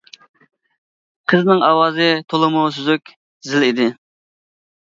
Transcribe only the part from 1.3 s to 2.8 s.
قىزنىڭ ئاۋازى تولىمۇ